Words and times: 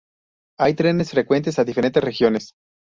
Hay 0.57 0.73
trenes 0.73 1.11
frecuentes 1.11 1.59
a 1.59 1.63
diferentes 1.63 2.03
regiones. 2.03 2.53